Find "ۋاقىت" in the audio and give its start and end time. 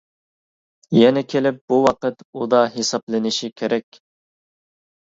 1.83-2.27